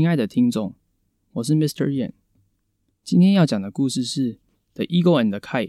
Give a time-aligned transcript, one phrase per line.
[0.00, 0.74] 亲爱的听众，
[1.34, 1.86] 我是 Mr.
[1.88, 2.12] Yen。
[3.04, 4.36] 今天要讲的故事是
[4.72, 5.68] 《The Eagle and the Kite》，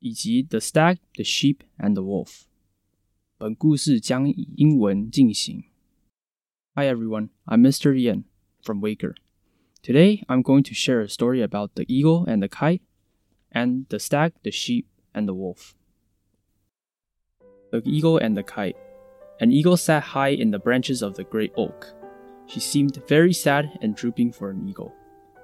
[0.00, 2.26] 以及《The Stag, The Sheep and the Wolf》。
[3.38, 5.62] 本故事将以英文进行。
[6.74, 7.94] Hi everyone, I'm Mr.
[7.94, 8.24] Yen
[8.60, 9.14] from Waker.
[9.84, 12.80] Today, I'm going to share a story about the eagle and the kite,
[13.52, 15.76] and the stag, the sheep, and the wolf.
[17.70, 18.74] The eagle and the kite.
[19.38, 21.94] An eagle sat high in the branches of the great oak
[22.46, 24.94] she seemed very sad and drooping for an eagle.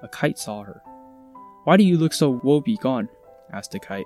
[0.01, 0.81] A kite saw her.
[1.63, 3.09] Why do you look so woe-begone?
[3.53, 4.05] asked the kite.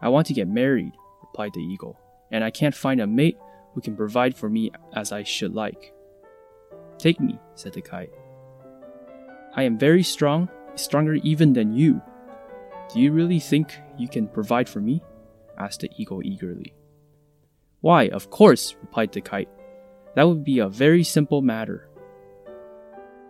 [0.00, 1.98] I want to get married, replied the eagle,
[2.30, 3.38] and I can't find a mate
[3.74, 5.92] who can provide for me as I should like.
[6.98, 8.12] Take me, said the kite.
[9.54, 12.00] I am very strong, stronger even than you.
[12.92, 15.02] Do you really think you can provide for me?
[15.58, 16.72] asked the eagle eagerly.
[17.80, 19.48] Why, of course, replied the kite.
[20.14, 21.87] That would be a very simple matter.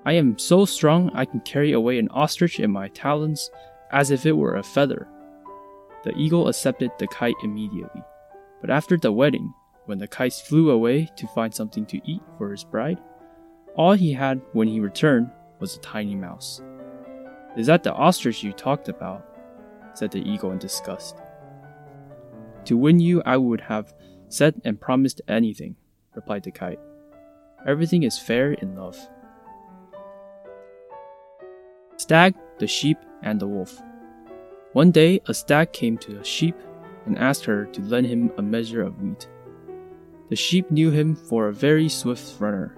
[0.09, 3.51] I am so strong I can carry away an ostrich in my talons
[3.93, 5.07] as if it were a feather.
[6.03, 8.01] The eagle accepted the kite immediately.
[8.63, 9.53] But after the wedding,
[9.85, 13.03] when the kite flew away to find something to eat for his bride,
[13.77, 16.63] all he had when he returned was a tiny mouse.
[17.59, 19.27] Is that the ostrich you talked about?
[19.93, 21.17] said the eagle in disgust.
[22.65, 23.93] To win you, I would have
[24.31, 25.77] said and promised anything,
[26.15, 26.81] replied the kite.
[27.67, 28.97] Everything is fair in love.
[31.99, 33.83] Stag, the sheep, and the wolf.
[34.73, 36.55] One day, a stag came to a sheep
[37.07, 39.29] and asked her to lend him a measure of wheat.
[40.29, 42.77] The sheep knew him for a very swift runner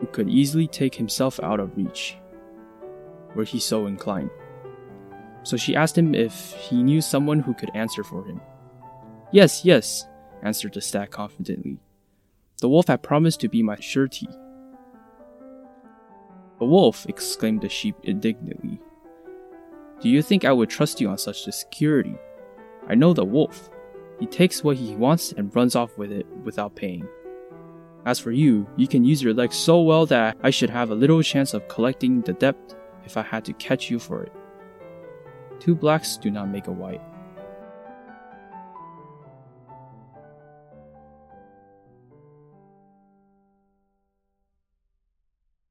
[0.00, 2.16] who could easily take himself out of reach,
[3.36, 4.30] were he so inclined.
[5.44, 8.40] So she asked him if he knew someone who could answer for him.
[9.30, 10.04] Yes, yes,
[10.42, 11.78] answered the stag confidently.
[12.60, 14.28] The wolf had promised to be my surety.
[16.60, 18.80] A wolf, exclaimed the sheep indignantly.
[20.00, 22.16] Do you think I would trust you on such a security?
[22.88, 23.70] I know the wolf.
[24.18, 27.06] He takes what he wants and runs off with it without paying.
[28.04, 30.94] As for you, you can use your legs so well that I should have a
[30.94, 32.56] little chance of collecting the debt
[33.04, 34.32] if I had to catch you for it.
[35.60, 37.02] Two blacks do not make a white.